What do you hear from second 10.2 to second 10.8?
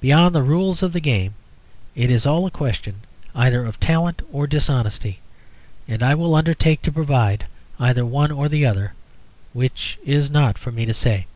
not for